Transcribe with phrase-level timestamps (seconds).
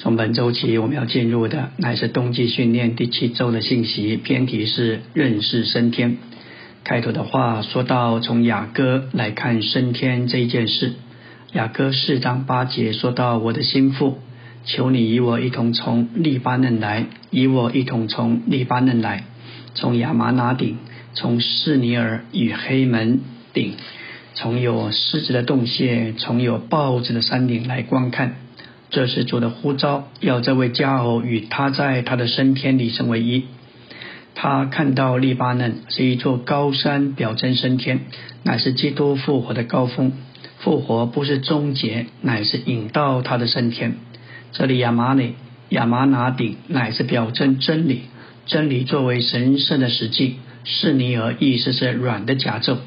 [0.00, 6.18] 从本周起，我们要进入的乃是冬季训练第七周的信息，偏题是认识升天。
[6.84, 10.92] 开头的话说到从雅歌来看升天这一件事，
[11.52, 14.18] 雅歌四章八节说到我的心腹，
[14.64, 19.24] 求你与我一同从利巴嫩来，与我一同从利巴嫩来，
[19.74, 20.76] 从亚麻拿顶，
[21.14, 23.20] 从士尼尔与黑门
[23.52, 23.72] 顶，
[24.34, 28.36] 从有狮子的洞穴，从有豹子的山顶来观看。
[28.90, 33.44] 这是主的呼召，要这位家偶与他在他的升天里成为一。
[34.34, 38.00] 他看到利巴嫩是一座高山，表征升天，
[38.44, 40.12] 乃是基督复活的高峰。
[40.58, 43.96] 复活不是终结，乃是引到他的升天。
[44.52, 45.34] 这里亚麻里
[45.68, 48.02] 亚麻拿顶，乃是表征真理。
[48.46, 52.78] 真理作为神圣的实际，是尼尔意思是软的甲胄，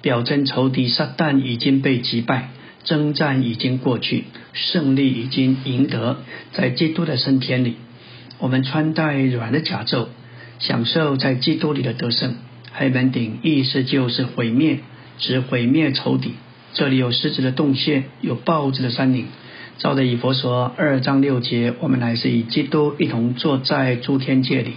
[0.00, 2.50] 表征仇敌撒旦已经被击败。
[2.88, 4.24] 征战已经过去，
[4.54, 6.16] 胜利已经赢得，
[6.54, 7.76] 在基督的升天里，
[8.38, 10.06] 我们穿戴软的甲胄，
[10.58, 12.36] 享受在基督里的得胜。
[12.72, 14.78] 黑门顶意思就是毁灭，
[15.18, 16.32] 指毁灭仇敌。
[16.72, 19.26] 这里有狮子的洞穴，有豹子的山岭。
[19.76, 24.72] 照着以佛说二章六节，我们乃是与基督一同坐在诸天界里。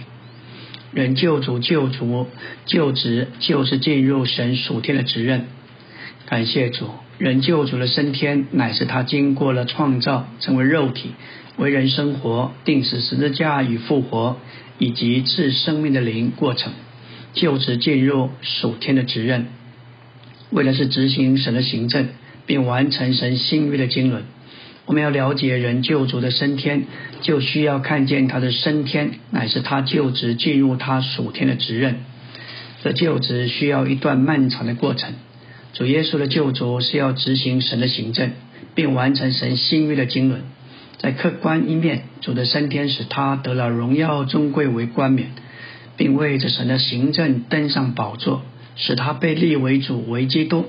[0.92, 2.26] 人救主救主
[2.66, 5.46] 救职，就是进入神属天的职任。
[6.26, 6.90] 感谢主。
[7.22, 11.10] 人救主的升天，乃是他经过了创造，成为肉体，
[11.56, 14.38] 为人生活，定死十字架与复活，
[14.80, 16.72] 以及赐生命的灵过程，
[17.32, 19.46] 就职进入属天的职任，
[20.50, 22.08] 为的是执行神的行政，
[22.44, 24.24] 并完成神新约的经纶。
[24.86, 26.86] 我们要了解人救主的升天，
[27.20, 32.00] 就需要看见他的升天，乃是他就职进入他属天的职任。
[32.82, 35.14] 这就职需要一段漫长的过程。
[35.72, 38.32] 主耶稣的救主是要执行神的行政，
[38.74, 40.42] 并完成神新约的经纶。
[40.98, 45.30] 在客观一面，主的升天使他得了荣耀尊贵为冠冕，
[45.96, 48.42] 并为着神的行政登上宝座，
[48.76, 50.66] 使他被立为主为基督。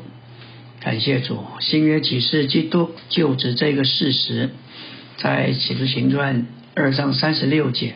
[0.79, 4.49] 感谢主，新约启示基督就职这个事实，
[5.17, 7.93] 在启示行传二章三十六节。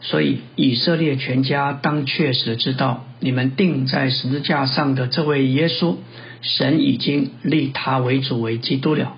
[0.00, 5.96] 所以以色列全家当确实知道，你们钉在十字架上的这位耶稣。
[6.40, 9.16] 神已经立他为主为基督了。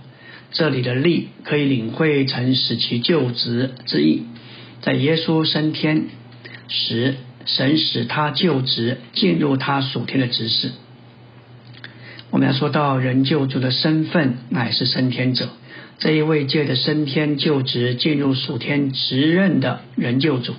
[0.52, 4.22] 这里的立可以领会成使其就职之意。
[4.80, 6.06] 在耶稣升天
[6.68, 10.72] 时，神使他就职，进入他属天的职事。
[12.30, 15.50] 我们要说到人救主的身份，乃是升天者。
[15.98, 20.54] 这一位借着升天就职，进入属天职任的人救主，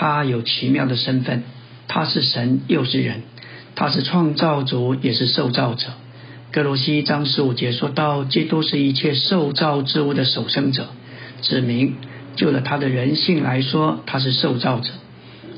[0.00, 1.42] 他有奇妙的身份，
[1.88, 3.22] 他是神又是人。
[3.74, 5.88] 他是创造主，也是受造者。
[6.52, 10.86] 格罗西章十五节说到，基督是一切受造之物的守生者，
[11.42, 11.96] 指明
[12.36, 14.92] 就了他的人性来说，他是受造者。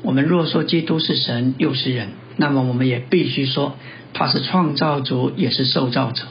[0.01, 3.75] 我们若说基督是神又是人，那么我们也必须说
[4.11, 6.23] 他是创造主，也是受造者，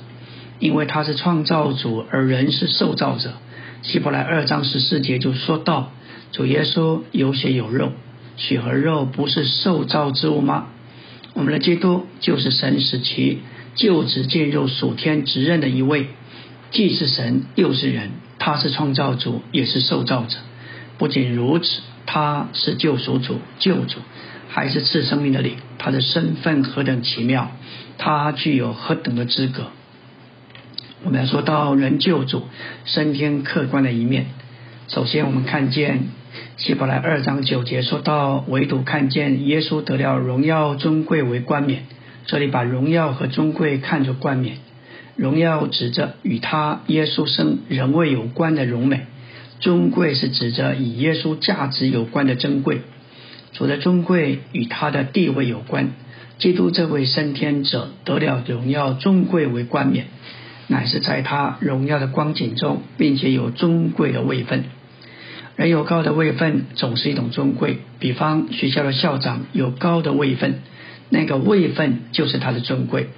[0.59, 3.35] 因为他是创造主，而人是受造者。
[3.83, 5.93] 希伯来二章十四节就说到，
[6.33, 7.93] 主耶稣有血有肉，
[8.37, 10.69] 血和肉不是受造之物吗？
[11.35, 13.41] 我们的基督就是神使其
[13.75, 16.09] 就职进入属天职任的一位，
[16.71, 20.39] 既是神又是人，他是创造主也是受造者。
[20.99, 23.99] 不仅如此，他是救赎主救主，
[24.49, 25.57] 还是赐生命的灵。
[25.79, 27.51] 他的身份何等奇妙，
[27.99, 29.69] 他具有何等的资格。
[31.03, 32.45] 我们要说到人救主
[32.85, 34.27] 升天客观的一面，
[34.89, 36.09] 首先我们看见。
[36.57, 41.85] 希伯来二章九节说到，唯独看见耶稣得了荣耀尊贵为冠冕。
[42.27, 44.59] 这里把荣耀和尊贵看作冠冕，
[45.17, 49.07] 荣耀指着与他耶稣生人位有关的荣美，
[49.59, 52.83] 尊贵是指着与耶稣价值有关的珍贵。
[53.53, 55.91] 主的尊贵与他的地位有关。
[56.39, 60.07] 基督这位升天者得了荣耀尊贵为冠冕，
[60.69, 64.65] 乃是在他荣耀的光景中，并且有尊贵的位分。
[65.61, 67.81] 人有高的位分，总是一种尊贵。
[67.99, 70.61] 比方学校的校长有高的位分，
[71.11, 73.09] 那个位分就是他的尊贵。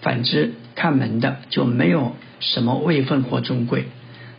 [0.00, 3.84] 反之，看门的就没有什么位分或尊贵。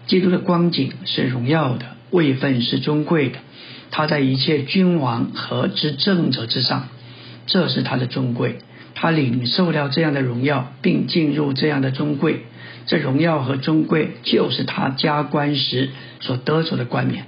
[0.07, 3.37] 基督的光景是荣耀的，位分是尊贵的。
[3.91, 6.87] 他在一切君王和执政者之上，
[7.45, 8.55] 这是他的尊贵。
[8.95, 12.45] 他领受了这样的荣耀，并进入这样的尊贵。
[12.87, 17.27] 这荣耀和尊贵，就是他加官时所得着的冠冕。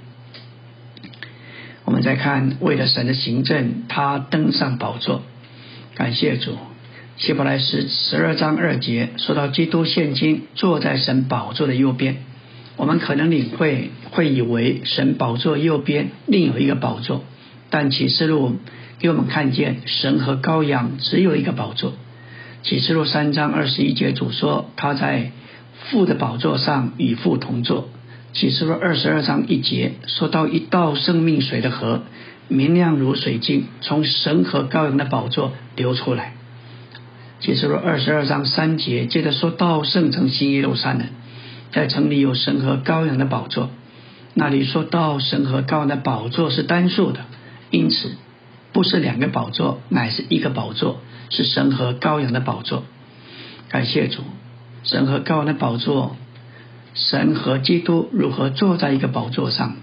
[1.86, 5.22] 我们再看，为了神的行政，他登上宝座。
[5.94, 6.58] 感谢主，
[7.16, 12.16] 希伯来十十二章二节说到，基督现今坐在神宝座的右边。
[12.76, 17.22] 我们可能领会会以为神宝座右边另有一个宝座，
[17.70, 18.56] 但启示录
[18.98, 21.94] 给我们看见神和羔羊只有一个宝座。
[22.64, 25.30] 启示录三章二十一节主说他在
[25.88, 27.88] 父的宝座上与父同坐。
[28.38, 32.02] 启示录二十二章一节说到一道生命水的河，
[32.48, 36.34] 明亮如水晶，从神和羔羊的宝座流出来。
[37.40, 41.06] 启示录二十二章三节接着说到圣城新耶路撒冷。
[41.72, 43.70] 在城里有神和羔羊的宝座，
[44.34, 47.20] 那里说到神和羔羊的宝座是单数的，
[47.70, 48.16] 因此
[48.74, 51.00] 不是两个宝座，乃是一个宝座，
[51.30, 52.84] 是神和羔羊的宝座。
[53.70, 54.20] 感谢主，
[54.84, 56.18] 神和羔羊的宝座，
[56.96, 59.76] 神和基督如何坐在一个宝座上？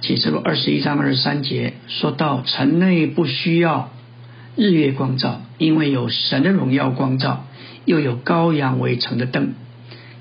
[0.00, 3.90] 启示录二十一章二十三节说到城内不需要
[4.56, 7.44] 日月光照，因为有神的荣耀光照，
[7.84, 9.54] 又有羔羊为城的灯。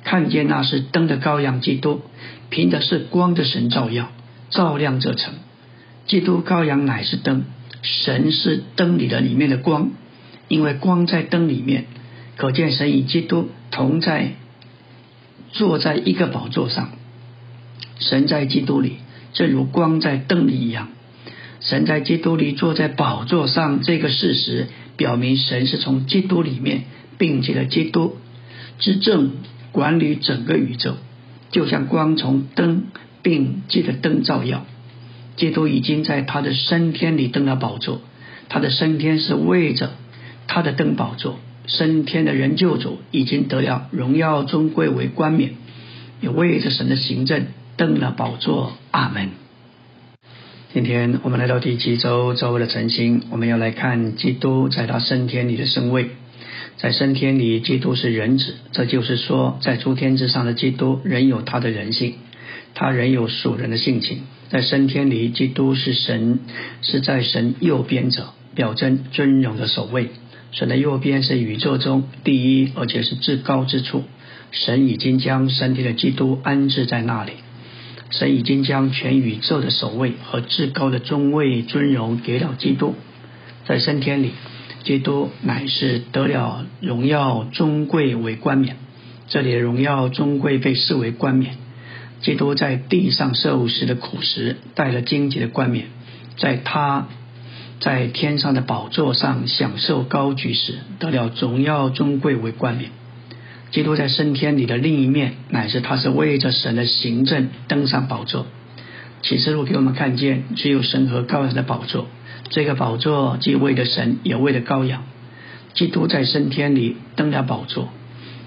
[0.04, 2.02] 看见那是灯的羔羊基督，
[2.50, 4.10] 凭的是光的神照耀，
[4.52, 5.34] 照亮这城。
[6.06, 7.44] 基督羔羊乃是灯，
[7.82, 9.92] 神是灯里的里面的光，
[10.48, 11.86] 因为光在灯里面，
[12.38, 14.36] 可见神与基督同在，
[15.58, 16.90] 坐在一个宝座上。
[18.00, 18.98] 神在基督里，
[19.34, 20.90] 正如光在灯里一样。
[21.60, 26.84] 神在基督里坐在宝座上，这个事实表明神是从基督里面，
[27.18, 28.18] 并且了基督
[28.80, 29.32] 之正。
[29.74, 30.96] 管理整个宇宙，
[31.52, 32.86] 就像光从灯
[33.22, 34.66] 并借着灯照耀。
[35.36, 38.02] 基督已经在他的升天里登了宝座，
[38.50, 39.92] 他的升天是为着
[40.48, 41.38] 他的登宝座。
[41.68, 45.52] 升天的人救主已经得了荣耀尊贵为冠冕，
[46.22, 48.74] 也为着神的行政登了宝座。
[48.92, 49.30] 阿门。
[50.74, 56.10] 今天我们来到第七周周的晨星，我们要来看基督在他升天里的升位。
[56.78, 62.14] 在升天里，基督是人子，这就是说，在诸天之上的基督仍有他的人性，
[62.76, 64.22] 他仍有属人的性情。
[64.50, 66.40] 在升天里，基督是神，
[66.84, 70.10] 是在神右边者，表征尊荣的守卫。
[70.52, 74.04] 神的右边是宇宙中第一，而且是至高之处。
[74.52, 77.34] 神已经将升天的基督安置在那里，
[78.10, 82.96] 神已经将全宇宙的守卫和至高的尊位尊荣给了基督，
[83.66, 84.32] 在升天里。
[84.84, 88.78] 基督乃是得了荣耀尊贵为冠冕，
[89.28, 91.56] 这里的荣耀尊贵被视为冠冕。
[92.22, 95.88] 基督在地上受时的苦时，带了荆棘的冠冕；
[96.38, 97.10] 在他
[97.80, 102.90] 在天上的宝座上享受高举时，得了荣耀尊贵为冠冕。
[103.70, 108.48] 基督在升天里的另一面，乃是他是为着神的行政登上宝座。
[109.22, 112.08] 启示录给我们看见，只有神和羔羊的宝座。
[112.50, 115.04] 这个宝座既为了神，也为了羔羊。
[115.74, 117.90] 基督在升天里登了宝座，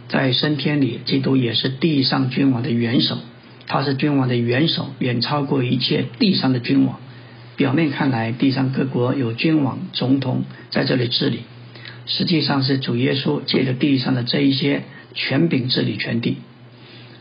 [0.09, 3.19] 在升天里，基督也是地上君王的元首。
[3.67, 6.99] 他是君王的元首，远超过一切地上的君王。
[7.61, 11.41] 表面看来，地上各国有君王、总统在这里治理，
[12.07, 16.39] 实际上是主耶稣借着地上的这一些权柄治理全地。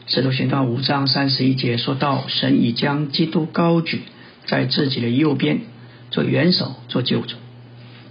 [0.08, 4.00] 使徒行传五章三十一节说到，神已将基督高举
[4.46, 5.60] 在自己的右边。
[6.10, 7.36] 做元首，做救主。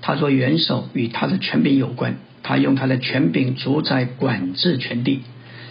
[0.03, 2.19] 他做元首与他的权柄有关。
[2.43, 5.21] 他用他的权柄主宰管制全地，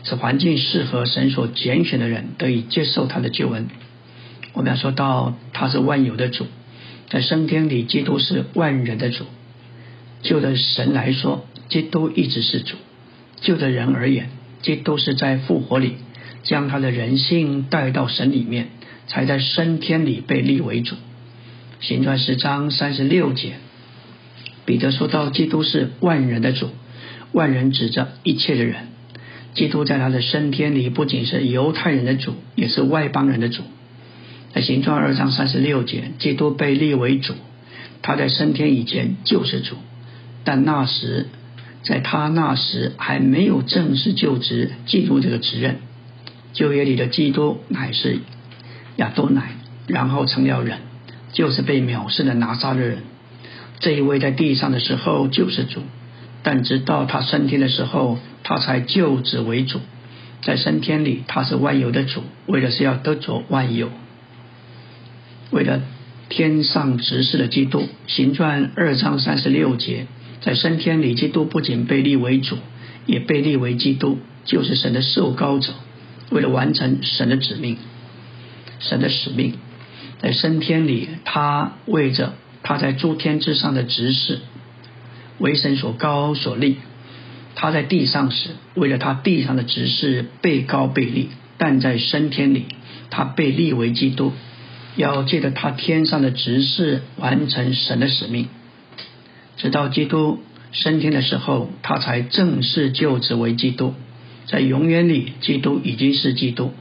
[0.04, 3.68] 使环境适合神所拣选的人得以接受他的救恩。
[4.58, 6.48] 我们要说到他是万有的主，
[7.12, 9.26] 在升天里，基督是万人的主。
[10.24, 12.76] 就的神来说，基督一直是主；
[13.40, 14.32] 就的人而言，
[14.64, 15.98] 基督是在复活里
[16.42, 18.70] 将他的人性带到神里面，
[19.06, 20.96] 才在升天里被立为主。
[21.80, 23.58] 行传十章三十六节，
[24.66, 26.72] 彼得说到：“基督是万人的主，
[27.32, 28.88] 万人指着一切的人。
[29.54, 33.62] 基督在他的升天里，不仅是犹太人的主，也是外邦人的主。”
[34.58, 37.36] 在行传二章三十六节，基督被立为主，
[38.02, 39.76] 他在升天以前就是主，
[40.44, 41.28] 但那时
[41.84, 45.76] 在他那时还没有正式就职进入这个职任。
[46.54, 48.18] 旧约里的基督乃是
[48.96, 49.52] 亚多乃，
[49.86, 50.80] 然后成了人。
[51.34, 53.04] 就是被藐视的拿撒勒人，
[53.80, 55.82] 这一位在地上的时候就是主，
[56.42, 59.82] 但直到他升天的时候，他才就职为主。
[60.42, 63.92] 在升天里，他是万有的主，为的是要得着万有。
[65.52, 65.82] 为了
[66.30, 70.08] 天上执事的基督，行传二章三十六节，
[70.42, 72.58] 在升天里，基督不仅被立为主，
[73.06, 75.74] 也被立为基督，就是神的受高者，
[76.30, 77.78] 为了完成神的指命，
[78.80, 79.54] 神的使命。
[80.20, 84.40] 在升天里，他为着他在诸天之上的执事，
[85.38, 86.78] 为神所高所立；
[87.56, 92.66] 他在地上时，为了他地上的执事被高被立，但在升天里，
[93.12, 94.34] 他被立为基督，
[94.98, 98.50] 要借着他天上的执事完成神的使命。
[99.56, 100.40] 直到基督
[100.72, 103.94] 升天的时候，他才正式就职为基督。
[104.48, 106.74] 在永远里，基督已经是基督。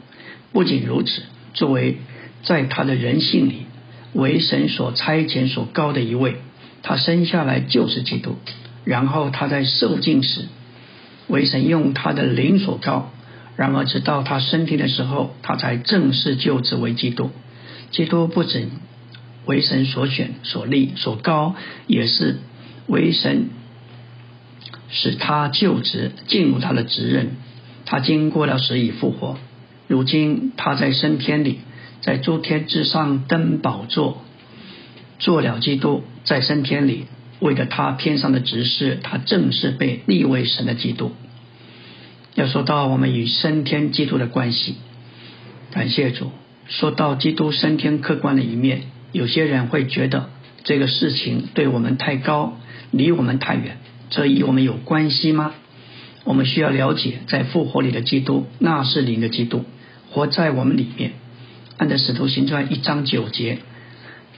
[0.52, 1.98] 不仅如此，作为
[2.42, 3.66] 在他的人性里
[4.12, 6.36] 为神所差遣所高的一位，
[6.82, 8.36] 他生下来就是基督。
[8.84, 10.46] 然后他在受尽时，
[11.26, 13.10] 为神用他的灵所高。
[13.56, 17.30] 然而，直到他升天的时候，他才正式就职为基督。
[17.90, 18.70] 基督不仅
[19.46, 21.54] 为神所选、所立、所高，
[21.86, 22.38] 也是
[22.86, 23.48] 为神
[24.90, 27.36] 使他就职进入他的职任。
[27.84, 29.38] 他经过了死已复活，
[29.86, 31.60] 如今他在升天里，
[32.02, 34.22] 在诸天之上登宝座，
[35.20, 37.06] 做了基督，在升天里
[37.38, 41.12] 为了他天上的执事，他正是被立为神的基督。
[42.34, 44.74] 要说到我们与升天基督的关系，
[45.70, 46.32] 感谢主。
[46.68, 48.82] 说到基督升天客观的一面，
[49.12, 50.30] 有些人会觉得
[50.64, 52.58] 这个事情对我们太高，
[52.90, 53.78] 离我们太远，
[54.10, 55.54] 这与我们有关系吗？
[56.24, 59.64] 我们需要了解，在复活里的基督，那是灵的基督，
[60.10, 61.12] 活在我们里面。
[61.76, 63.58] 按照使徒行传一章九节，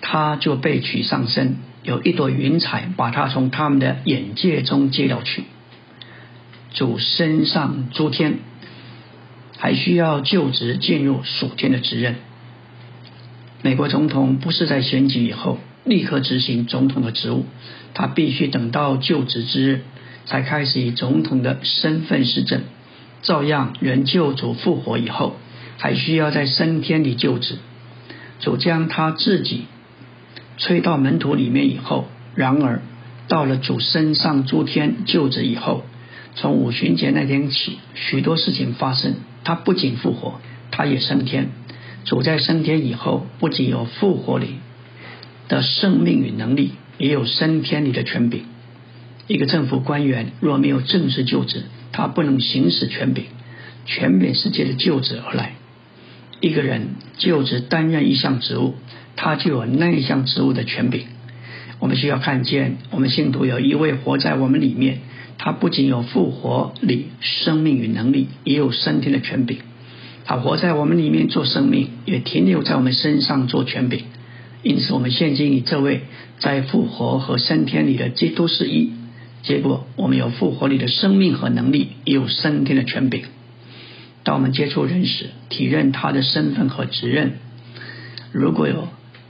[0.03, 5.45] 他就被取上身，有一朵云彩把他从他们的眼界中接了去。
[6.75, 8.41] 主身上诸天，
[9.59, 12.15] 还需要就职进入属天的职任。
[13.61, 17.45] 美国总统不是在选举以后立刻执行总统的职务，
[17.93, 19.81] 他必须等到就职之日
[20.27, 22.63] 才开始以总统的身份施政。
[23.21, 25.37] 照样，人救主复活以后，
[25.77, 27.57] 还需要在升天里就职。
[28.39, 29.65] 主将他自己
[30.57, 32.81] 吹到门徒里面以后，然而
[33.27, 35.85] 到了主身上诸天就职以后。
[36.37, 39.17] 从五旬节那天起，许多事情发生。
[39.49, 41.49] 他不仅复活，他也升天。
[42.05, 44.57] 主在升天以后，不仅有复活里
[45.49, 48.43] 的生命与能力，也有升天里的权柄。
[49.27, 51.63] 一个政府官员若没有正式就职，
[51.93, 53.25] 他不能行使权柄。
[53.87, 55.55] 权柄是借着就职而来。
[56.43, 58.75] 一个人就职担任一项职务，
[59.17, 61.07] 他就有那一项职务的权柄。
[61.79, 64.99] 我们需要看见，我们信徒有一位活在我们里面。
[65.39, 69.59] 他不仅有复活力、生命与能力，也有升天的权柄。
[70.25, 74.03] 他活在我们里面做生命，也停留在我们身上做权柄。
[74.63, 76.03] 因此，我们现今与这位
[76.41, 78.93] 在复活和升天里的基督是一。
[79.43, 83.23] 结果，我们有复活里的生命和能力，也有升天的权柄。
[84.25, 87.35] 当我们接触人时，体认他的身份和职任。
[88.33, 88.89] 如果有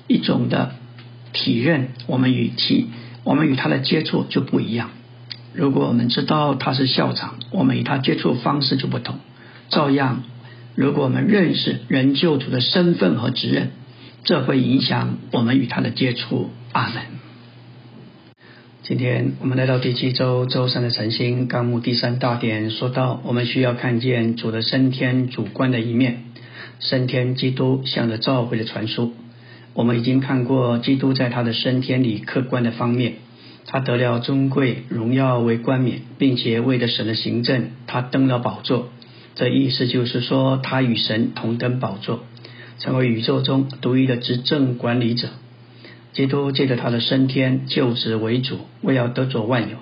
[0.08, 0.74] 一种的
[1.32, 2.86] 体认，我们与其
[3.22, 4.90] 我们与他的接触就不一样。
[5.58, 9.16] 如果我们知道他是校长，我们与他接触方式就不同。
[9.70, 10.22] 照样，
[10.76, 13.70] 如果我们认识人救主的身份和职任，
[14.22, 16.50] 这会影响我们与他的接触。
[16.70, 17.02] 阿门。
[18.84, 26.22] 今天我们来到第七周周三的晨星纲目第三大点，说到我们需要看见主的升天主观的一面，
[26.78, 29.12] 升天基督向着教会的传输。
[29.74, 33.14] 我们已经看过基督在他的升天里客观的方面。
[33.70, 38.88] 他得了尊贵荣耀为冠冕，并且为了神的行政，他登了宝座。
[39.34, 42.24] 这意思就是说，他与神同登宝座，
[42.78, 45.28] 成为宇宙中独一的执政管理者。
[46.14, 49.76] 基督借着他的升天，就职为主，为要得着万有；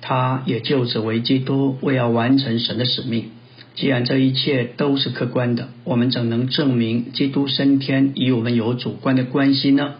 [0.00, 3.26] 他也就职为基督，为要完成神的使命。
[3.76, 9.94] 既然这一切都是客观的，我们怎能证明基督升天与我们有主观的关系呢？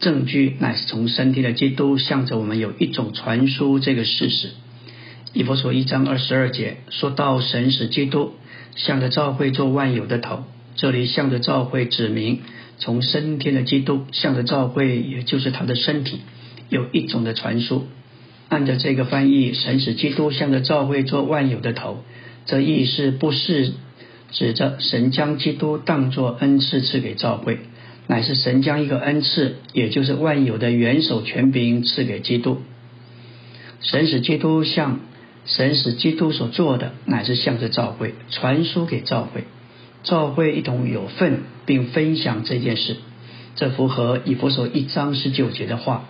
[0.00, 4.50] 证据乃是从身体的基督向着我们有一种传输这个事实。
[5.32, 8.32] 以佛所一章二十二节说到神使基督
[8.76, 10.44] 向着教会做万有的头，
[10.76, 12.40] 这里向着教会指明
[12.78, 16.20] 从升天的基督向着教会，也就是他的身体
[16.68, 17.86] 有一种的传输。
[18.48, 22.04] 按照这个翻译，神使基督向着教会做万有的头，
[22.46, 23.72] 这意思不是
[24.32, 27.58] 指着神将基督当作恩赐赐给教会。
[28.08, 32.62] 乃是神将一个恩赐，也就是万有的元首权柄赐给基督。
[33.80, 34.98] 神使基督向
[35.44, 39.44] 神使基督所做的，乃是向着教会传输给教会，
[40.02, 42.96] 教会一同有份，并分享这件事。
[43.54, 46.08] 这符合以弗所一章十九节的话。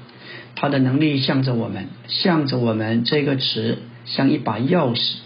[0.55, 5.19] 他的能力向着我们，向着我们这个词像一把钥匙，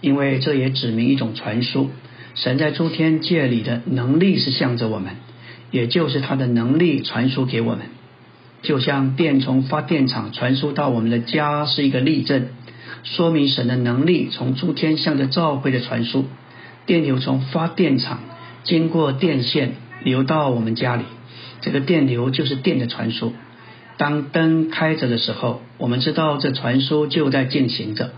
[0.00, 1.90] 因为这也指明一种传输。
[2.34, 5.12] 神在诸天界里的能力是向着我们。
[5.72, 7.86] 也就是他的能力传输给我们，
[8.62, 12.46] 就像电从发电厂传输到我们的家是一个例证，
[13.02, 16.26] 说明神的能力从诸天向着召会的传输。
[16.86, 18.20] 电流从发电厂
[18.64, 19.72] 经过电线
[20.04, 21.04] 流到我们家里，
[21.60, 23.32] 这个电流就是电的传输。
[23.96, 28.12] 当灯开着的时候，我们知道这传输就在进行着。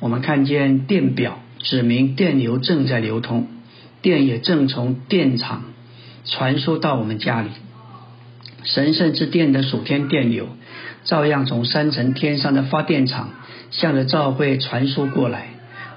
[0.00, 3.48] 我们看见电表指明电流正在流通，
[4.02, 5.64] 电也正从电厂
[6.24, 7.48] 传输到我们家里。
[8.64, 10.48] 神圣之殿的属天电流，
[11.04, 13.30] 照样从三层天上的发电厂
[13.70, 15.48] 向着教会传输过来。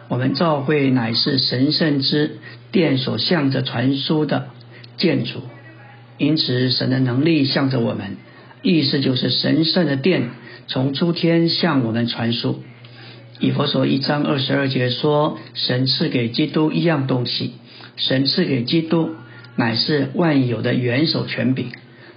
[0.09, 2.37] 我们教会乃是神圣之
[2.71, 4.47] 殿所向着传输的
[4.97, 5.41] 建筑，
[6.17, 8.17] 因此神的能力向着我们，
[8.61, 10.29] 意思就是神圣的电
[10.67, 12.63] 从诸天向我们传输。
[13.39, 17.53] 以佛所一章二十二节说，神赐给基督一样东西，
[17.95, 19.11] 神赐给基督
[19.57, 21.71] 乃是万有的元首权柄。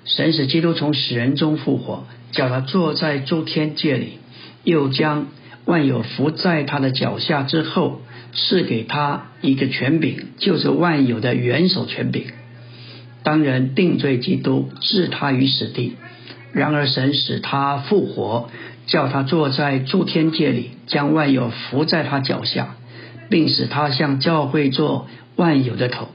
[0.04, 4.18] 神使基督从死人中复活，叫他坐在诸天界里，
[4.62, 5.26] 又将
[5.64, 8.00] 万有伏在他的脚下之后，
[8.32, 12.26] 赐给他一个权柄，就是万有的元首权柄。
[13.22, 15.96] 当人定罪基督，置他于死地。
[16.52, 18.48] 然而神使他复活，
[18.86, 22.76] 叫他坐在诸天界里，将万有伏在他脚下，
[23.28, 25.06] 并使他向教会做
[25.36, 26.08] 万有的头。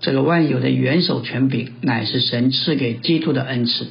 [0.00, 3.88] 这个万有的元首权柄，乃是神赐给基督的恩赐。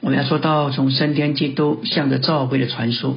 [0.00, 3.16] 我们要说到从升天基督向着教会的传输，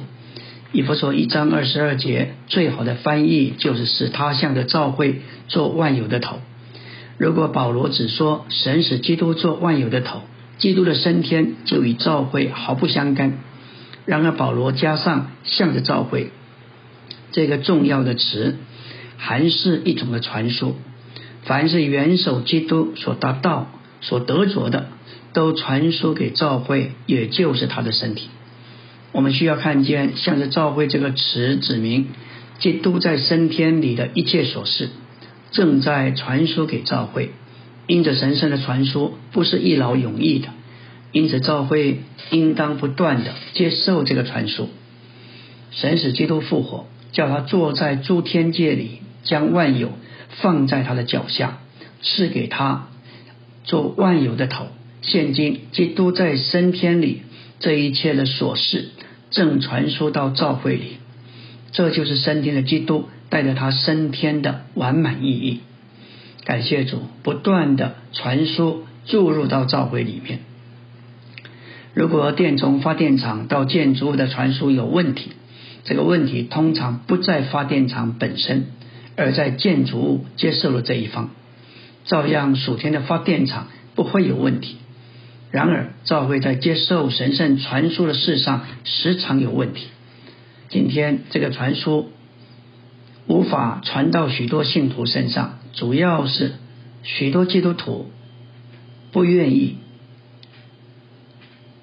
[0.72, 6.40] 以弗所一章二十二节，最好的翻译就是使他向着教会做万有的头。
[7.18, 10.22] 如果保罗只说神使基督做万有的头，
[10.58, 13.38] 基督的升天就与教会毫不相干。
[14.04, 16.32] 然而保罗加上向着教会
[17.30, 18.56] 这个重要的词，
[19.16, 20.74] 还是一种的传说。
[21.44, 23.68] 凡是元首基督所达到、
[24.00, 24.86] 所得着的，
[25.32, 28.28] 都传输给教会，也就是他的身体。
[29.12, 32.06] 我们需要看见，向着教会这个词，指明
[32.60, 34.88] 基督在升天里的一切所事，
[35.50, 37.30] 正在传输给教会。
[37.88, 40.48] 因着神圣的传输不是一劳永逸的，
[41.10, 41.98] 因此教会
[42.30, 44.70] 应当不断的接受这个传输。
[45.72, 49.90] 神使基督复活，叫他坐在诸天界里，将万有。
[50.40, 51.58] 放在他的脚下，
[52.02, 52.88] 赐给他
[53.64, 54.66] 做万有的头。
[55.02, 57.22] 现今基督在升天里，
[57.58, 58.90] 这一切的琐事
[59.30, 60.98] 正传输到教会里。
[61.72, 65.60] 这就是升天的基督带着他升天的完满意义。
[66.44, 70.40] 感谢主，不断的传输注入到教会里面。
[71.94, 75.32] 如果电从发电厂到建筑物的传输有问题，
[75.84, 78.66] 这个问题通常不在发电厂本身。
[79.22, 81.30] 而在建筑物接受了这一方，
[82.04, 84.76] 照样属天的发电厂不会有问题。
[85.52, 89.86] 然而，教会在接受神圣传输的事上时常有问题。
[90.68, 92.10] 今天这个传输
[93.26, 96.54] 无法传到许多信徒身上，主要是
[97.02, 98.10] 许多基督徒
[99.12, 99.76] 不愿意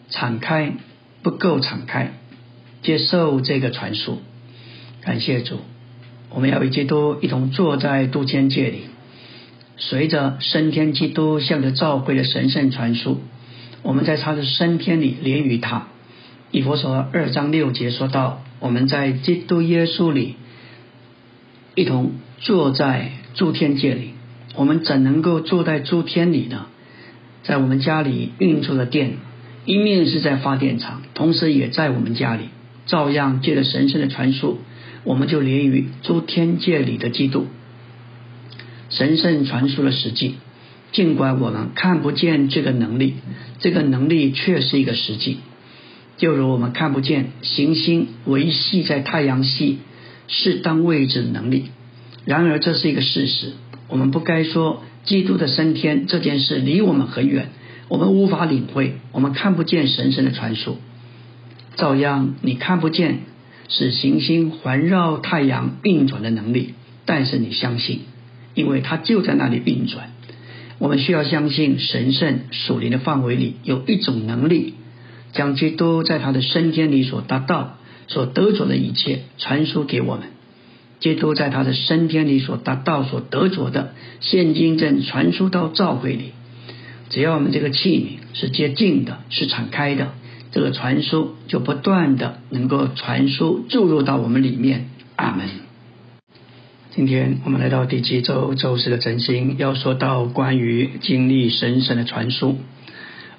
[0.10, 0.74] 敞开，
[1.22, 2.14] 不够敞开
[2.82, 4.20] 接受这个传输。
[5.02, 5.60] 感谢主。
[6.32, 8.82] 我们要与基督一同坐在都天界里，
[9.78, 13.22] 随着升天基督向着教会的神圣传输，
[13.82, 15.88] 我们在他的升天里连于他。
[16.52, 20.36] 以佛所二章六节说到，我们在基督耶稣里
[21.76, 24.12] 一同坐在诸天界里。
[24.56, 26.66] 我们怎能够坐在诸天里呢？
[27.44, 29.14] 在我们家里运作的电，
[29.66, 32.50] 一面是在发电厂，同时也在我们家里，
[32.86, 34.60] 照样借着神圣的传输。
[35.04, 37.48] 我们就连于诸天界里的基督，
[38.90, 40.36] 神圣传输的实际。
[40.92, 43.14] 尽管我们看不见这个能力，
[43.60, 45.38] 这个能力却是一个实际。
[46.18, 49.78] 就如我们看不见行星维系在太阳系
[50.28, 51.66] 适当位置的能力，
[52.26, 53.54] 然而这是一个事实。
[53.88, 57.50] 我们不该说基督的升天这件事离我们很远，
[57.88, 60.78] 我们无法领会，我们看不见神圣的传输。
[61.76, 63.20] 照样，你看不见。
[63.70, 66.74] 使行星环绕太阳运转的能力，
[67.06, 68.02] 但是你相信，
[68.56, 70.12] 因为它就在那里运转。
[70.80, 74.74] 我们需要相信神圣属灵的范围里有一种能力，
[75.34, 77.78] 将基督在他的升天里所达到、
[78.08, 80.28] 所得着的一切传输给我们。
[81.00, 86.32] 基督在他的升天里所达到、所得着的，现今正传输到教会里。
[87.10, 90.14] 只要我们这个器皿是接近的，是敞开的。
[90.52, 94.90] 这个传输就不断的能够传输注入到我们里面。
[95.16, 95.48] 阿门。
[96.92, 102.58] 今天我们来到第七周周四的晨星，要说到关于经历神圣的传输，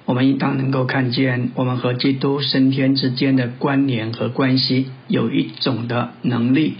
[0.05, 6.75] 我们应当能够看见我们和基督升天之间的关联和关系，有一种的能力，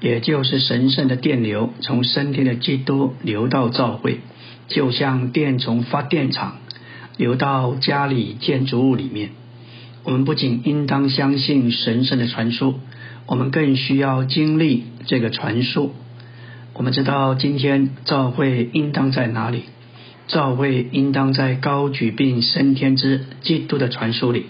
[0.00, 4.20] 也就是神圣的电流从升天的基督流到教会，
[4.68, 6.56] 就像电从发电厂
[7.16, 9.30] 流到家里建筑物里面。
[10.06, 12.78] 我们不仅应当相信神圣的传输，
[13.26, 15.92] 我们更需要经历这个传输。
[16.74, 19.64] 我们知道今天教会应当在哪里？
[20.28, 24.46] 教会应当在高举并升天之基督的传输里。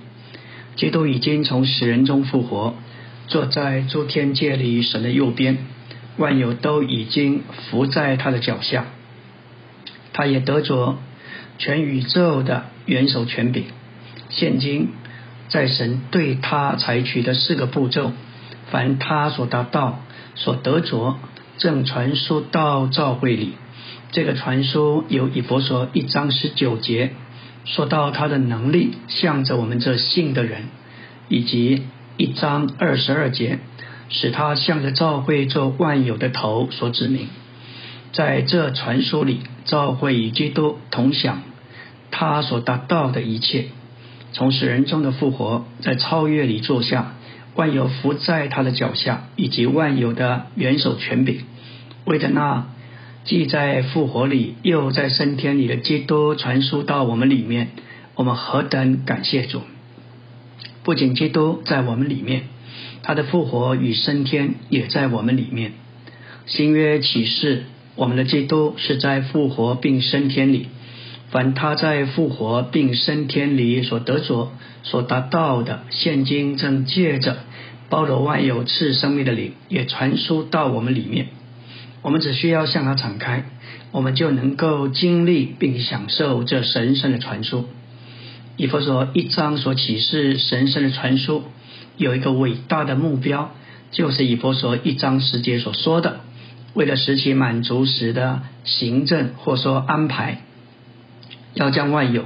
[0.76, 2.74] 基督已经从死人中复活。
[3.26, 5.56] 坐在诸天界里神的右边，
[6.18, 7.40] 万有都已经
[7.70, 8.84] 伏在他的脚下。
[10.12, 10.98] 他也得着
[11.56, 13.64] 全宇宙的元首权柄。
[14.28, 14.90] 现今
[15.48, 18.12] 在神对他采取的四个步骤，
[18.70, 20.00] 凡他所达到、
[20.34, 21.18] 所得着，
[21.58, 23.54] 正传输到教会里。
[24.12, 27.12] 这个传输有以佛所一章十九节
[27.64, 30.64] 说到他的能力，向着我们这信的人，
[31.28, 31.82] 以及。
[32.18, 33.58] 一章二十二节，
[34.08, 37.28] 使他向着教会做万有的头所指明。
[38.12, 41.42] 在这传说里，教会与基督同享
[42.10, 43.66] 他所达到的一切。
[44.36, 47.14] 从死人中的复活，在超越里坐下，
[47.54, 51.40] 万有伏在他的脚下，以及万有的元首权柄。
[52.04, 52.66] 为着那
[53.24, 57.68] 既在复活里，又在升天里的基督传输到我们里面，
[58.14, 59.62] 我们何等感谢主！
[60.84, 62.42] 不仅基督在我们里面，
[63.02, 65.72] 他的复活与升天也在我们里面。
[66.44, 70.68] 新约启示，我们的基督是在复活并升天里。
[71.30, 77.38] 凡他在复活并升天里所得着、所达到的，现今正借着
[77.88, 81.28] 包罗万有赐生命的灵，也传输到我们里面。
[82.02, 83.46] 我们只需要向他敞开，
[83.90, 87.66] 我们就能够经历并享受这神圣的传输。
[88.56, 91.42] 以佛所一章所启示神圣的传说，
[91.96, 93.50] 有一个伟大的目标，
[93.90, 96.20] 就是以佛所一章十节所说的，
[96.74, 100.42] 为了使其满足时的行政或说安排，
[101.56, 102.24] 要将万有，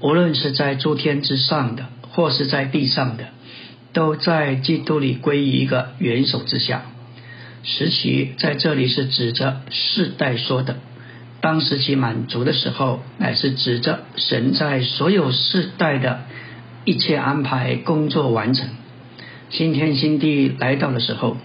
[0.00, 3.26] 无论是在诸天之上的，或是在地上的，
[3.92, 6.82] 都在基督里归于一个元首之下。
[7.64, 10.76] 时期在这里是指着世代说的。
[11.40, 16.20] 当时其满足的时候，乃是指着神在所有世代的
[16.84, 18.68] 一切安排工作完成，
[19.50, 21.36] 新天新地来到的时候，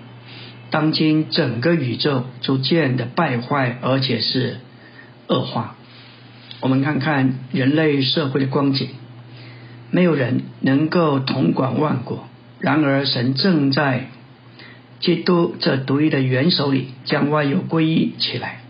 [0.70, 4.58] 当今整个宇宙逐渐的败坏，而且是
[5.28, 5.77] 恶化。
[6.60, 8.90] 我们看看人类社会的光景，
[9.92, 12.28] 没有人能够统管万国，
[12.60, 14.08] 然而神正在
[15.00, 18.62] 基督这独一的元首里，将万有归一起来。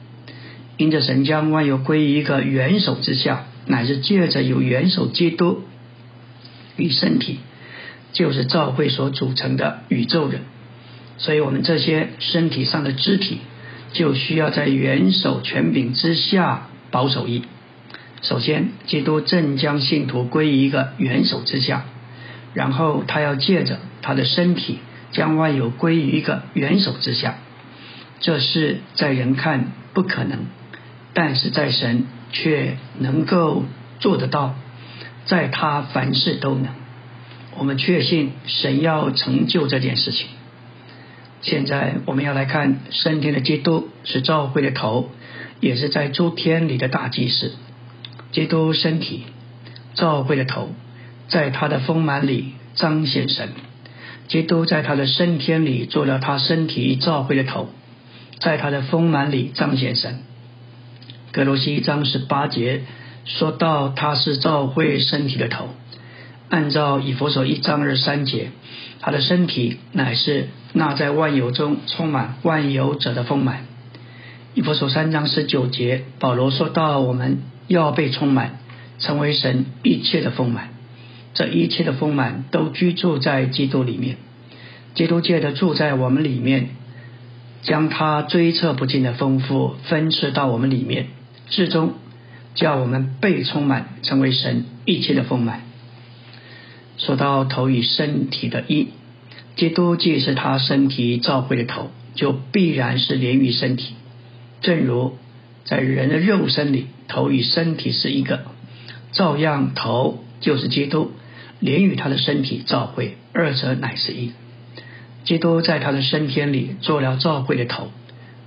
[0.75, 5.63] 因着神将万有归于一个元首之下，乃是借着有元首基督
[6.75, 7.39] 与身体，
[8.11, 10.41] 就是教会所组成的宇宙人。
[11.17, 13.39] 所以，我们这些身体上的肢体，
[13.93, 17.41] 就需要在元首权柄之下保守一。
[18.21, 21.85] 首先，基督正将信徒归于一个元首之下，
[22.53, 24.79] 然后他要借着他的身体
[25.11, 27.35] 将万有归于一个元首之下。
[28.19, 30.39] 这是在人看不可能。
[31.13, 33.63] 但是在神却能够
[33.99, 34.55] 做得到，
[35.25, 36.67] 在他凡事都能。
[37.57, 40.27] 我们确信神要成就这件事情。
[41.41, 45.09] 现在我们要来看升天的基督是教会的头，
[45.59, 47.53] 也是在诸天里的大祭司。
[48.31, 49.23] 基督身体，
[49.93, 50.69] 教会的头，
[51.27, 53.49] 在他的丰满里彰显神。
[54.27, 57.69] 基督在他的升天里做了他身体教会的头，
[58.39, 60.19] 在他的丰满里彰显神。
[61.31, 62.81] 格罗西一章十八节
[63.23, 65.69] 说到他是教会身体的头，
[66.49, 68.51] 按照以佛所一章二三节，
[68.99, 73.65] 他的身体乃是那在万有中充满万有者的丰满。
[74.55, 78.59] 以佛所三章十九节，保罗说到我们要被充满，
[78.99, 80.69] 成为神一切的丰满，
[81.33, 84.17] 这一切的丰满都居住在基督里面，
[84.95, 86.69] 基督界的住在我们里面，
[87.61, 91.07] 将他追测不尽的丰富分赐到我们里面。
[91.49, 91.93] 至终
[92.55, 95.61] 叫我们被充满，成为神一切的丰满。
[96.97, 98.89] 说到头与身体的一，
[99.55, 103.93] 基督既是他身体召会的头，就必然是连于身体。
[104.61, 105.15] 正如
[105.63, 108.41] 在人的肉身里，头与身体是一个，
[109.11, 111.11] 照样头就是基督，
[111.59, 114.31] 连与他的身体照会，二者乃是一。
[115.23, 117.91] 基督在他的升天里做了照会的头。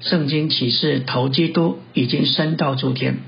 [0.00, 3.18] 圣经启示头基督已经升到诸天，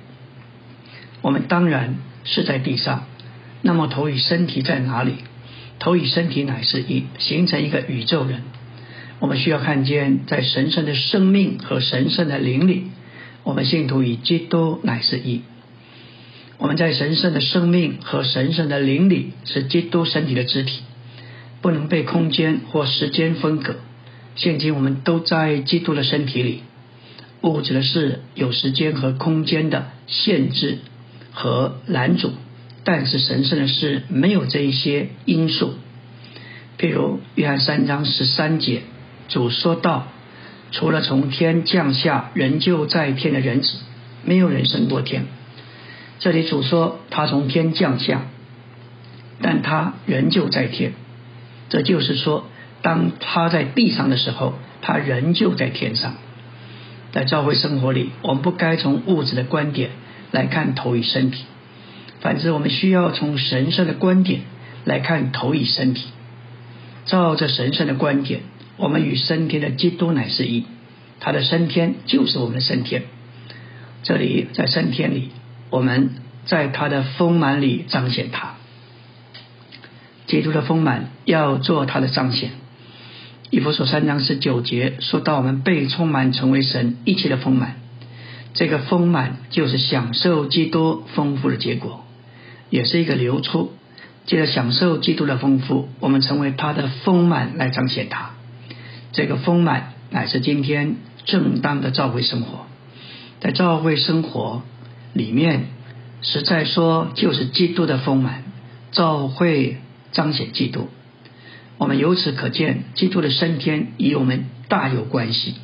[1.21, 3.05] 我们当然是在地上。
[3.61, 5.17] 那么头与身体在哪里？
[5.79, 8.43] 头与身体乃是一，形成一个宇宙人。
[9.19, 12.87] 我们需要看见，在神圣的生命和神圣的灵里，
[13.45, 15.43] 我们信徒与基督乃是一。
[16.59, 20.81] 我们在神圣的生命和神圣的灵里是基督身体的肢体，
[21.61, 23.77] 不能被空间或时间分隔。
[24.37, 26.63] 现今我们都在基督的身体里。
[27.43, 30.79] 物质的事有时间和空间的限制
[31.33, 32.31] 和拦阻，
[32.85, 35.75] 但是神圣的事没有这一些因素。
[36.79, 38.83] 譬如约翰三章十三节，
[39.29, 40.07] 主说道
[40.73, 43.77] ：“除了从天降下仍旧在天的人子，
[44.25, 45.27] 没有人升过天。”
[46.19, 48.23] 这里主说他从天降下，
[49.41, 50.93] 但他仍旧在天。
[51.69, 52.47] 这就是说，
[52.81, 56.15] 当他在地上的时候，他仍旧在天上。
[57.13, 59.91] 在教会生活里，我们不该从物质的观点
[60.31, 61.45] 来看头与身体，
[62.21, 64.41] 反之，我们需要从神圣的观点
[64.85, 66.07] 来看头与身体。
[67.05, 68.41] 照着神圣的观点，
[68.77, 70.65] 我们与升天的基督乃是一，
[71.21, 73.05] 他的升天就是我们的升天。
[74.03, 75.31] 这里在升天里，
[75.71, 76.11] 我们
[76.47, 78.55] 在他的丰满里彰显他。
[80.27, 82.51] 基督的丰满要做他的彰显。
[83.51, 87.77] 以弗所三章十九节说到，我们被充满，成为神一切的丰满。
[88.55, 92.05] 这个丰满就是享受基督丰富的结果，
[92.71, 93.73] 也是一个流出。
[94.25, 98.31] 借着享受基督的丰富，我们成为他的丰满来彰显他。
[99.13, 102.67] 这个丰满乃是今天正当的教会生活。
[103.41, 104.63] 在教会生活
[105.13, 105.67] 里面，
[106.21, 108.45] 实在说就是基督的丰满，
[108.91, 109.79] 教会
[110.13, 110.89] 彰显基督。
[111.79, 115.55] 我们由此可见，基督的升天与我们大有关系，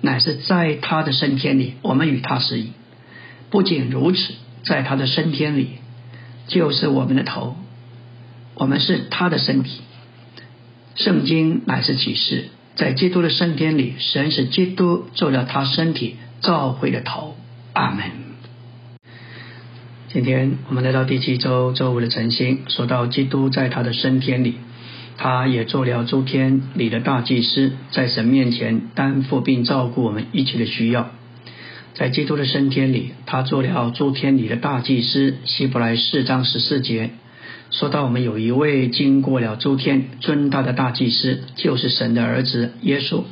[0.00, 2.70] 乃是在他的升天里，我们与他是一。
[3.50, 5.70] 不仅如此，在他的升天里，
[6.46, 7.56] 就是我们的头，
[8.54, 9.80] 我们是他的身体。
[10.94, 12.44] 圣经乃是启示，
[12.76, 17.36] 在基督的升天里，神使基督做了他身体召会的头。
[17.72, 18.04] 阿门。
[20.08, 24.56] 今天我们来到第七周周五的晨星，说到基督在他的升天里。
[25.16, 31.12] 他也做了诸天里的大祭司，在神面前担负并照顾我们一切的需要。
[31.94, 35.36] 在基督的升天里，他做了诸天里的大祭司。
[35.44, 37.10] 希伯来四章十四节
[37.76, 43.24] 说到，我们有一位经过了诸天尊大的大祭司，就是神的儿子耶稣。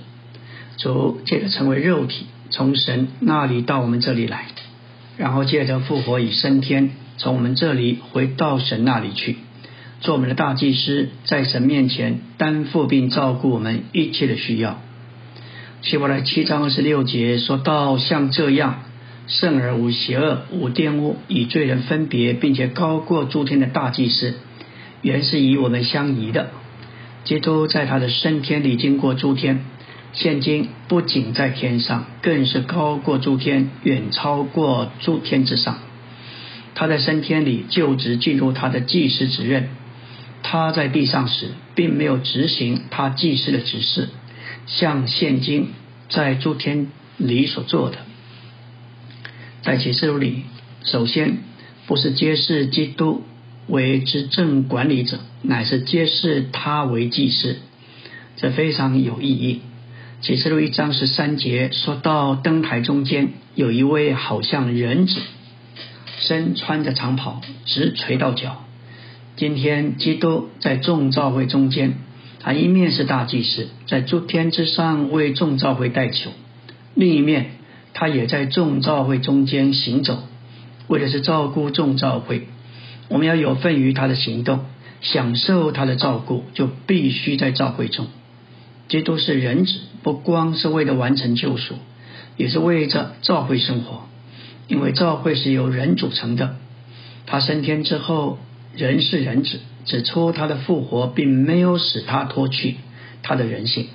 [0.78, 4.46] 主借着成为肉体，从神那里到我们这里来，
[5.16, 9.36] 然后借着复活与升天，从我们这里回到神那里去。
[10.00, 14.80] 做我们的大祭司，在神面前担负并照顾我们一切的需要。
[15.82, 18.80] 希伯来七章二十六节说到，像这样
[19.26, 24.34] 圣而无邪恶、无玷污、与罪人分别，并且高过诸天的大祭司，
[25.00, 26.50] 原是与我们相宜的。
[27.24, 29.64] 基督在他的升天里经过诸天，
[30.12, 35.78] 现今不仅在天上，更是高过诸天，远超过诸天之上。
[36.74, 39.68] 他在升天里就职进入他的祭司职任。
[40.42, 44.08] 他在地上时，并没有执行他祭司的指示，
[44.66, 45.68] 像现今
[46.08, 47.98] 在诸天里所做的。
[49.62, 50.42] 在启示录里，
[50.84, 51.38] 首先
[51.86, 53.22] 不是揭示基督
[53.68, 57.58] 为执政管理者，乃是揭示他为祭司，
[58.36, 59.60] 这非常有意义。
[60.20, 65.20] 启示录一章十三节说到灯台中间有一位好像人子，
[66.20, 68.64] 身穿着长袍，直垂到脚。
[69.36, 71.94] 今天基督在众召会中间，
[72.40, 76.30] 他一面是大祭司，在诸天之上为众召会代求；
[76.94, 77.52] 另一面，
[77.94, 80.22] 他也在众召会中间行走，
[80.88, 82.48] 为的是照顾众召会。
[83.08, 84.60] 我们要有份于他的行动，
[85.00, 88.06] 享受他的照顾，就必须在召会中。
[88.88, 91.74] 基督是人子，不光是为了完成救赎，
[92.36, 94.08] 也是为着召会生活，
[94.68, 96.56] 因为召会是由人组成的。
[97.26, 98.38] 他升天之后。
[98.74, 102.76] 人是人子，指出他的复活并没有使他脱去
[103.22, 103.88] 他的人性。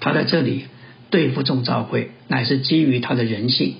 [0.00, 0.64] 他在这里
[1.12, 3.74] 对付众召会，乃是基于他的人性。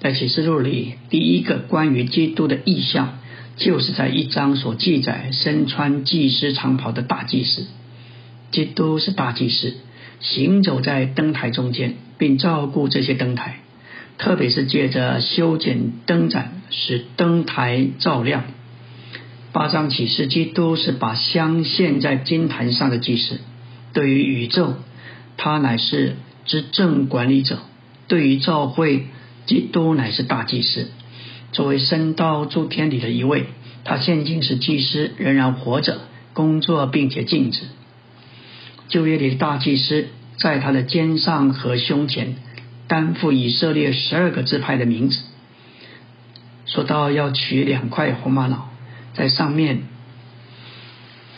[0.00, 3.18] 在启示录里，第一个关于基督的意象，
[3.56, 7.66] 就是在一章所记载身穿祭司长袍的大祭司。
[8.50, 9.74] 基督是大祭司，
[10.20, 13.60] 行走在灯台中间，并照顾这些灯台，
[14.16, 18.44] 特别是借着修剪灯盏，使灯台照亮。
[19.52, 23.38] 八章启示，基督是把香献在金坛上的祭司。
[23.92, 24.76] 对于宇宙，
[25.36, 27.56] 他乃是执政管理者；
[28.08, 29.06] 对于教会，
[29.46, 30.88] 基督乃是大祭司。
[31.52, 33.46] 作为升到诸天里的一位，
[33.84, 36.00] 他现今是祭司，仍然活着，
[36.32, 37.62] 工作并且静止。
[38.88, 42.36] 旧约里的大祭司在他的肩上和胸前
[42.88, 45.18] 担负以色列十二个支派的名字。
[46.64, 48.70] 说到要取两块红玛瑙，
[49.14, 49.82] 在上面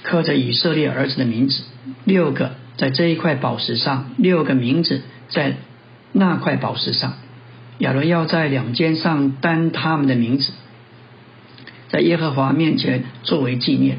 [0.02, 1.62] 刻着以色列儿子的名字，
[2.04, 5.54] 六个在这一块宝石上，六个名字在
[6.12, 7.14] 那块宝石上。
[7.78, 10.52] 亚伦要在两肩上担他们的名字，
[11.88, 13.98] 在耶和华面前作为纪念。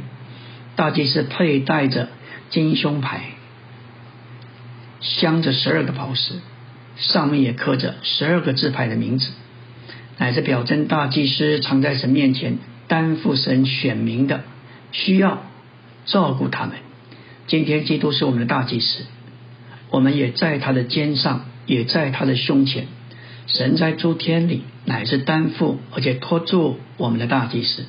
[0.77, 2.09] 大祭司佩戴着
[2.49, 3.21] 金胸牌，
[4.99, 6.35] 镶着十二个宝石，
[6.97, 9.29] 上面也刻着十二个字牌的名字，
[10.17, 12.57] 乃是表征大祭司常在神面前
[12.87, 14.43] 担负神选民的
[14.91, 15.43] 需要，
[16.05, 16.75] 照顾他们。
[17.47, 19.05] 今天基督是我们的大祭司，
[19.91, 22.87] 我们也在他的肩上，也在他的胸前。
[23.47, 27.85] 神在诸天里乃是担负而且托住我们的大祭司。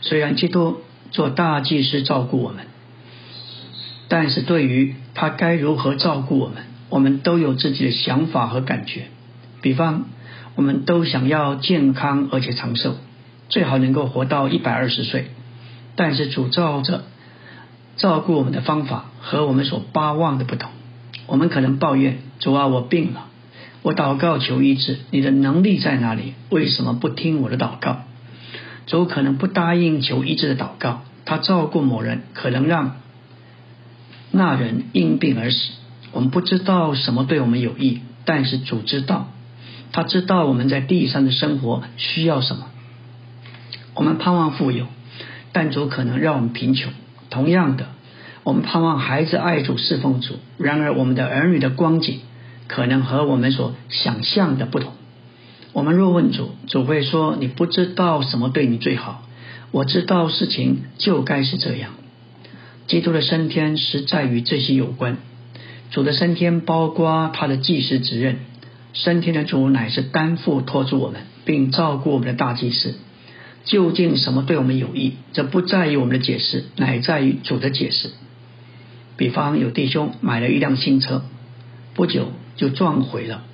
[0.00, 2.64] 虽然基督做大祭司照顾我们，
[4.08, 9.08] 但是对于他该如何照顾我们，我们都有自己的想法和感觉。
[9.60, 10.06] 比方，
[10.54, 12.96] 我们都想要健康而且长寿，
[13.50, 15.26] 最好能够活到一百二十岁。
[15.94, 17.04] 但是主照着
[17.96, 20.70] 照顾我们的方法和我们所巴望的不同。
[21.26, 23.26] 我们可能抱怨主啊，我病了。
[23.82, 26.34] 我祷告求医治，你的能力在哪里？
[26.50, 28.02] 为什么不听我的祷告？
[28.86, 32.96] 主可能不答应求医治的祷告，他照顾某人，可能让
[34.30, 35.70] 那人因病而死。
[36.12, 39.28] 我们不知道什么对我们有益，但是主知道，
[39.92, 42.66] 他知道我们在地上的生活需要什么。
[43.94, 44.86] 我们盼望富有，
[45.52, 46.92] 但主可能让我们贫穷。
[47.32, 47.86] 同样的，
[48.44, 52.20] 我们盼望孩子爱主侍奉主，然而我们的儿女的光景。
[52.68, 54.94] 可能和我们所想象的不同。
[55.74, 59.26] 我们若问主，主会说：“你不知道什么对你最好。”
[59.72, 61.90] 我知道事情就该是这样。
[62.86, 65.18] 基督的升天实在与这些有关。
[65.90, 68.36] 主的升天包括他的祭司职任。
[68.94, 72.94] 升天的主乃是担负托住我们，并照顾我们的大祭司。
[73.64, 75.14] 究竟什么对我们有益？
[75.32, 78.10] 这不在于我们的解释，乃在于主的解释。
[79.16, 81.22] 比方有弟兄买了一辆新车，
[81.94, 82.32] 不久。
[82.54, 83.44] 就撞毁了，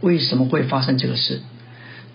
[0.00, 1.42] 为什么会发生这个事？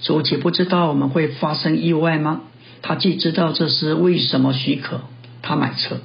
[0.02, 2.42] 主岂不知道我们会发生意外吗？
[2.82, 5.02] 他既知道这是为什么许可
[5.44, 6.02] 他买车，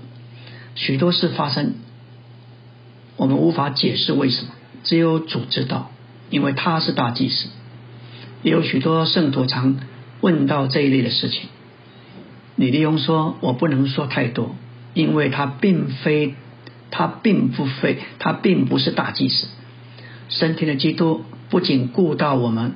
[0.74, 1.72] 许多事发生，
[3.16, 4.50] 我们无法解释为什么，
[4.85, 5.90] 只有主知道，
[6.28, 7.48] 因为他是大祭司。
[8.42, 9.78] 也有许多圣徒常
[10.20, 11.42] 问到这一类的事情。
[12.57, 14.57] 李立庸说：“我不能说太多，
[14.94, 16.35] 因为他并非，
[16.90, 19.48] 他并不非，他并不是大祭司。”
[20.29, 22.72] 升天的基督不仅顾到我们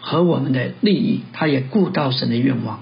[0.00, 2.80] 和我们的利益，他也顾到神的愿望。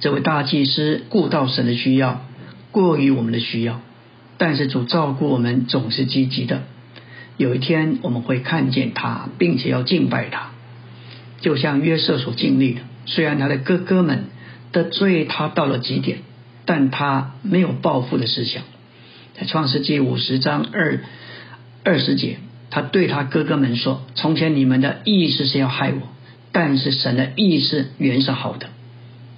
[0.00, 2.22] 这位大祭司顾到神的需要，
[2.70, 3.80] 过于我们的需要。
[4.38, 6.62] 但是主照顾我们总是积极的。
[7.36, 10.52] 有一天我们会看见他，并且要敬拜他，
[11.40, 12.80] 就像约瑟所经历的。
[13.06, 14.24] 虽然他的哥哥们
[14.72, 16.18] 得罪他到了极点，
[16.64, 18.62] 但他没有报复的思想。
[19.34, 21.00] 在创世纪五十章二。
[21.84, 22.38] 二十节，
[22.70, 26.02] 他对他哥哥们说：“从前你们的意思是要害我，
[26.52, 28.68] 但是神的意思原是好的。”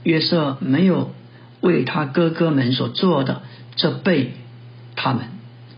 [0.03, 1.13] 约瑟没有
[1.61, 3.43] 为他哥哥们所做的
[3.77, 4.33] 这被
[4.97, 5.27] 他们，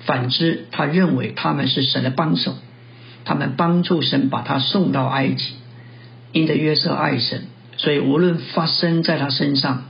[0.07, 2.55] 反之，他认为他们是神的帮手，
[3.27, 5.45] 他们帮助神把他送到埃及。
[6.33, 7.43] 因着约瑟爱神，
[7.77, 9.85] 所以无论发生在他身上，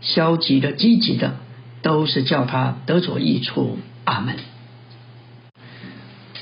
[0.00, 1.36] 消极的、积极的，
[1.82, 3.78] 都是叫他得着益处。
[4.04, 4.36] 阿门。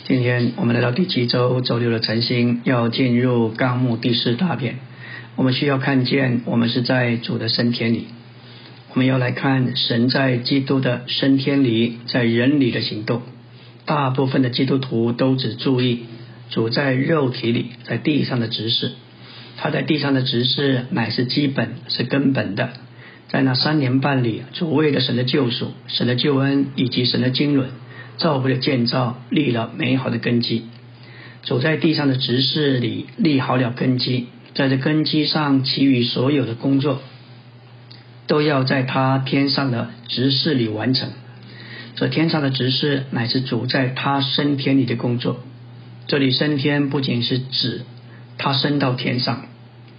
[0.06, 4.76] 今天我们来到第七周周六的晨星，要进入纲目第四大篇。
[5.36, 8.08] 我们需要看见，我们是在主的升天里。
[8.92, 13.22] 我们要来看神在基督的升天里，在人里的行动。
[13.86, 16.04] 大部分的基督徒都只注意
[16.50, 18.92] 主在肉体里，在地上的执事。
[19.56, 22.70] 他在地上的执事乃是基本，是根本的。
[23.28, 27.68] 在那三年半里，主为了神的救赎、神的救恩以及神的经纶。
[28.16, 30.62] 造会的建造立了美好的根基，
[31.42, 37.02] 走在地上的执事里立好了根基，在这根基上，其余所有的工作
[38.28, 41.08] 都要在他天上的执事里完成。
[41.96, 45.40] 这天上的执事乃是主在他升天里的工作。
[46.06, 47.82] 这里升天不仅是指
[48.38, 49.46] 他升到天上，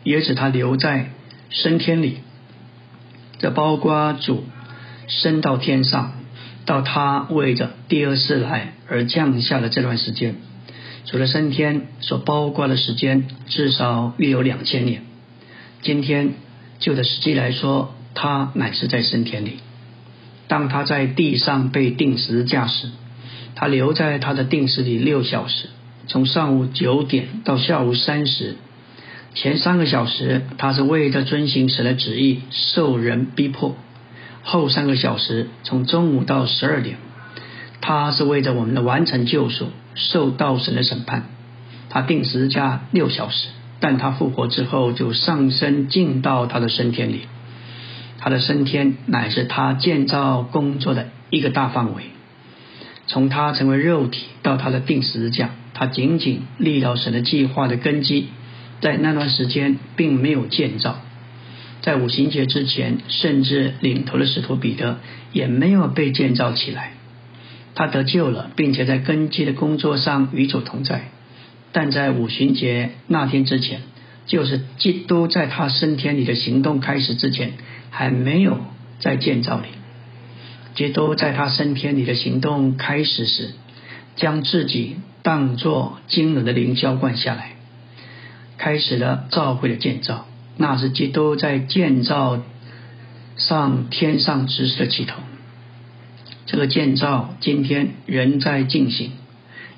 [0.04, 1.12] 也指他留在
[1.50, 2.20] 升天里。
[3.40, 4.44] 这包括主
[5.08, 6.14] 升到天上。
[6.66, 10.38] 到他为着第二次来而降下的这段时间，
[11.06, 15.04] 除了升天所包括的时间，至少约有两千年。
[15.84, 16.34] 今天
[16.80, 19.60] 就的实际来说，他乃是在升天里。
[20.48, 22.90] 当他在地上被定时驾驶，
[23.54, 25.70] 他留在他的定时里六小时，
[26.08, 28.56] 从上午九点到下午三时。
[29.34, 33.76] 前三个小时，他是为着遵行神的旨意受人逼迫；
[34.44, 36.96] 后三个小时，从中午到十二点，
[37.82, 41.26] 他是为着我们的完成救赎受到神的审判。
[41.90, 43.50] 他定时加六小时，
[43.82, 47.22] 但他复活之后就上升进到他的升天里。
[48.18, 52.04] 他的升天乃是他建造工作的一个大范围。
[53.08, 58.30] 从他成为肉体到他的定时价，他仅仅立了神的计划的根基。
[58.82, 61.00] 在那段时间，并没有建造。
[61.82, 64.98] 在五行节之前，甚至领头的使徒彼得
[65.32, 66.94] 也没有被建造起来。
[67.74, 71.06] 他得救了，并且在根基的工作上与主同在。
[71.72, 73.82] 但在五旬节那天之前，
[74.26, 77.54] 就是基督在他升天里的行动开始之前，
[77.90, 78.60] 还没有
[79.00, 79.68] 在建造里。
[80.74, 83.52] 基督在他升天里的行动开始时，
[84.16, 87.54] 将自己当作惊人的灵浇灌下来。
[88.60, 92.44] 开始了教会的建造，那是基督在建造
[93.36, 95.16] 上天上知识的起头。
[96.46, 99.14] 这个建造今天仍在进行，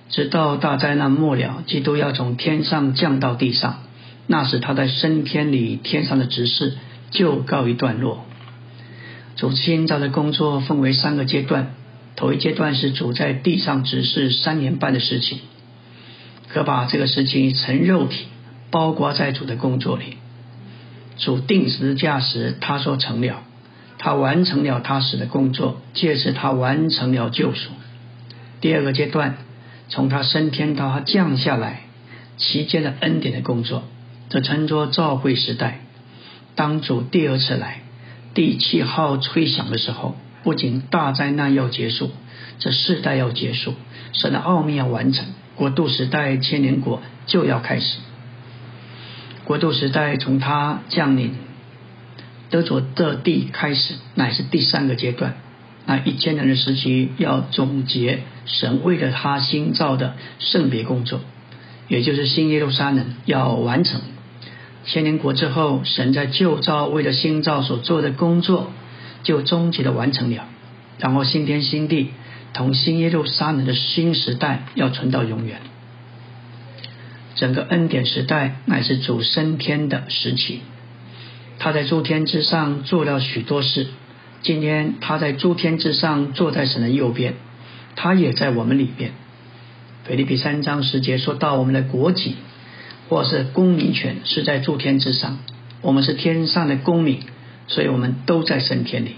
[0.10, 3.78] 直到大灾难末了，基督要从天上降到地上，
[4.28, 6.76] 那时他在升天里天上的执事
[7.10, 8.26] 就告一段落。
[9.38, 11.72] 主建造的工作分为三个阶段，
[12.18, 15.39] 头一阶段是主在地上执事三年半的事情，
[16.49, 18.26] 可把这个事情成肉体。
[18.70, 20.18] 包括在主的工作里，
[21.18, 23.43] 主定时驾时，他说成了，
[23.97, 27.70] 他完成了他使的工作，借此他完成了救赎。
[28.59, 29.38] 第二个阶段，
[29.88, 31.84] 从他升天到他降下来
[32.36, 33.84] 期间的恩典的工作，
[34.28, 35.80] 这称作召会时代。
[36.55, 37.84] 当主第二次来，
[38.34, 40.18] 第七号吹响的时候，
[40.48, 42.10] 不仅大灾难要结束，
[42.58, 43.74] 这世代要结束，
[44.14, 45.26] 神的奥秘要完成，
[45.58, 47.98] 国度时代千年国就要开始。
[49.43, 51.34] 国度时代从他降临
[52.50, 55.36] 得着的地开始，乃是第三个阶段。
[55.86, 61.20] 那一千年的时期要总结神为了他新造的圣别工作，
[61.89, 64.00] 也就是新耶路撒冷要完成。
[64.86, 68.72] 千年国之后，神在旧造为了新造所做的工作
[69.24, 70.45] 就终极的完成了。
[70.99, 72.09] 然后新天新地
[72.53, 75.59] 同新耶路撒冷的新时代要存到永远。
[77.36, 80.61] 整个恩典时代乃是主升天的时期，
[81.59, 83.88] 他在诸天之上做了许多事。
[84.41, 87.36] 今天他在诸天之上坐在神的右边，
[87.95, 89.11] 他也在我们里边。
[90.05, 92.36] 腓立比三章十节说到，我们的国籍
[93.09, 95.38] 或是公民权是在诸天之上，
[95.82, 97.20] 我们是天上的公民，
[97.68, 99.15] 所以我们都在升天里。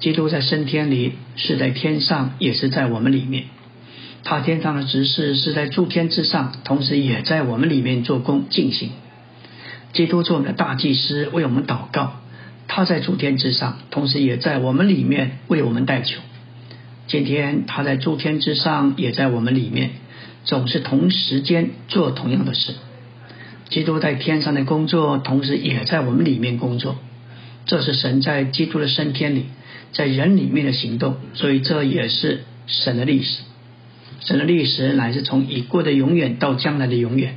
[0.00, 3.44] 基督在升天里是在天上，也是在我们里面。
[4.22, 8.90] 他天上的执事是在诸天之上，同时也在我们里面做工进行。
[9.92, 12.20] 基督做我们的大祭司，为我们祷告。
[12.66, 16.20] 他在诸天之上，同时也在我们里面为我们代求。
[17.06, 19.90] 今天他在诸天之上，也在我们里面，
[20.44, 22.74] 总是同时间做同样的事。
[23.68, 26.96] 基督在天上的工作，同时也在我们里面工作。
[27.66, 29.46] 这是神在基督的升天里，
[29.92, 33.42] 在人里面的行动，所以这也是神的历史。
[34.20, 37.36] 神的历史乃是从已过的永远到将来的永远，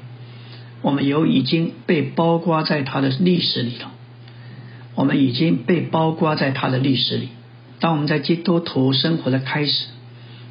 [0.82, 3.90] 我们有已经被包括在他的历史里头，
[4.96, 7.30] 我们已经被包括在他的历史里。
[7.80, 9.88] 当我们在基督徒生活的开始，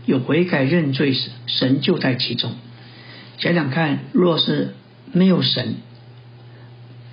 [0.05, 2.53] 有悔改认罪时，神就在其中。
[3.39, 4.75] 想想看，若是
[5.13, 5.75] 没有神，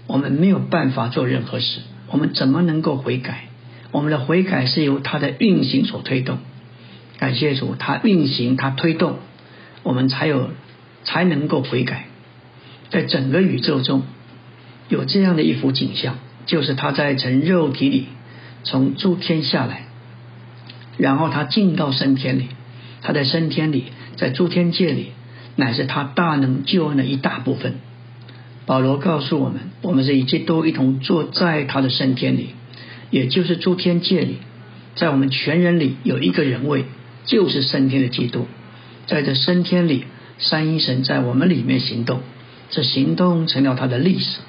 [0.07, 1.79] 我们没有办法做任何事，
[2.13, 3.45] 我们怎么能够悔改？
[3.89, 6.37] 我们的悔改是由他的运行所推动。
[7.17, 9.17] 感谢主，它运行，它推动，
[9.81, 10.51] 我们才有
[11.03, 12.05] 才能够悔改。
[12.91, 14.03] 在整个宇宙中
[14.89, 18.05] 有这样的一幅景象，就是他在成肉体里
[18.63, 19.87] 从诸天下来，
[20.97, 22.49] 然后他进到升天里，
[23.01, 23.85] 他在升天里，
[24.17, 25.13] 在诸天界里，
[25.55, 27.77] 乃是他大能救恩的一大部分。
[28.65, 32.49] 保罗告诉我们，我们是一切都一同坐在他的圣天里，
[33.11, 34.37] 也就是诸天界里，
[34.95, 36.85] 在我们全人里有一个人位。
[37.25, 38.47] 就是升天的基督，
[39.07, 40.03] 在这升天里，
[40.39, 42.19] 三一神在我们里面行动，
[42.69, 44.39] 这行动成了他的历史，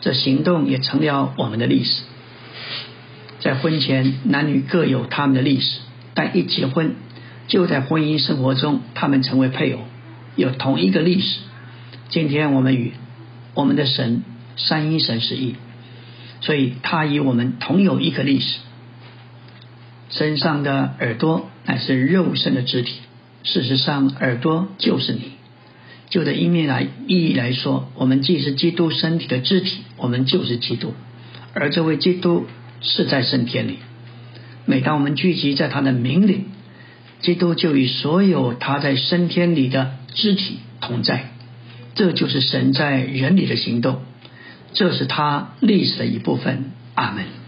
[0.00, 2.02] 这行动也成了我们的历史。
[3.40, 5.80] 在婚前，男女各有他们的历史，
[6.14, 6.94] 但一结婚，
[7.48, 9.80] 就在婚姻生活中，他们成为配偶，
[10.36, 11.40] 有同一个历史。
[12.10, 12.92] 今天我们与
[13.54, 14.22] 我们的神
[14.56, 15.54] 三一神是一，
[16.40, 18.58] 所以他与我们同有一个历史。
[20.10, 22.94] 身上的耳朵乃是肉身的肢体。
[23.42, 25.32] 事实上，耳朵就是你。
[26.08, 30.92] 就的一面来意义来说，我们既是基督身体的肢体，我们就是基督。
[31.54, 32.46] 而这位基督
[32.80, 33.78] 是在圣天里。
[34.66, 36.46] 每当我们聚集在他的名里，
[37.22, 41.30] 基督就与所有他在升天里的肢体同在。
[41.94, 44.02] 这就是神在人里的行动，
[44.72, 46.72] 这是他历史的一部分。
[46.94, 47.39] 阿门。